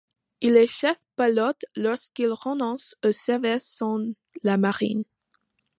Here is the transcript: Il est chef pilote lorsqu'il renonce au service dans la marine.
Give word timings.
Il 0.41 0.57
est 0.57 0.65
chef 0.65 0.97
pilote 1.15 1.63
lorsqu'il 1.75 2.31
renonce 2.31 2.95
au 3.05 3.11
service 3.11 3.77
dans 3.81 3.99
la 4.41 4.57
marine. 4.57 5.03